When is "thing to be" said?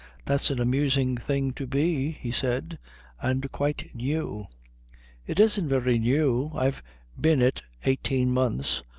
1.15-2.09